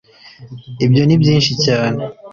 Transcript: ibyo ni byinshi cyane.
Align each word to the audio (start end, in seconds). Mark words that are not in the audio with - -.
ibyo 0.85 1.01
ni 1.05 1.15
byinshi 1.21 1.51
cyane. 1.65 2.01